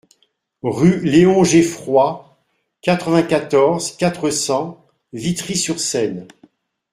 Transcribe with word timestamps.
Rue 0.63 0.99
Léon 1.05 1.43
Geffroy, 1.43 2.25
quatre-vingt-quatorze, 2.81 3.97
quatre 3.97 4.31
cents 4.31 4.83
Vitry-sur-Seine 5.13 6.27